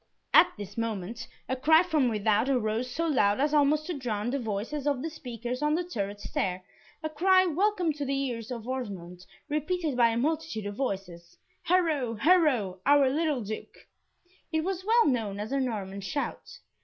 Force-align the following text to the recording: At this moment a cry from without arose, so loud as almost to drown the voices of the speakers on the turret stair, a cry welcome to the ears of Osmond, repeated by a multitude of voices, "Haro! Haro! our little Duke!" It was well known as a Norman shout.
At 0.33 0.51
this 0.57 0.79
moment 0.79 1.27
a 1.47 1.55
cry 1.55 1.83
from 1.83 2.09
without 2.09 2.49
arose, 2.49 2.89
so 2.89 3.05
loud 3.05 3.39
as 3.39 3.53
almost 3.53 3.85
to 3.85 3.93
drown 3.93 4.31
the 4.31 4.39
voices 4.39 4.87
of 4.87 5.03
the 5.03 5.11
speakers 5.11 5.61
on 5.61 5.75
the 5.75 5.83
turret 5.83 6.19
stair, 6.19 6.63
a 7.03 7.09
cry 7.09 7.45
welcome 7.45 7.93
to 7.93 8.03
the 8.03 8.17
ears 8.17 8.49
of 8.49 8.67
Osmond, 8.67 9.27
repeated 9.47 9.95
by 9.95 10.09
a 10.09 10.17
multitude 10.17 10.65
of 10.65 10.73
voices, 10.75 11.37
"Haro! 11.61 12.15
Haro! 12.15 12.79
our 12.83 13.11
little 13.11 13.41
Duke!" 13.43 13.77
It 14.51 14.63
was 14.63 14.83
well 14.83 15.05
known 15.05 15.39
as 15.39 15.51
a 15.51 15.59
Norman 15.59 16.01
shout. 16.01 16.57